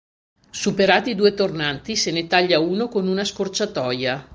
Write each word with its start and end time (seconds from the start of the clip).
Superati 0.49 1.13
due 1.13 1.35
tornanti 1.35 1.95
se 1.95 2.09
ne 2.09 2.25
taglia 2.25 2.57
uno 2.57 2.87
con 2.87 3.07
una 3.07 3.23
scorciatoia. 3.23 4.27